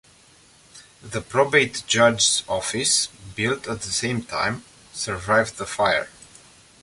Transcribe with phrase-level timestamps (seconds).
[1.03, 3.05] The Probate Judge's office,
[3.35, 6.07] built at the same time, survived the fire.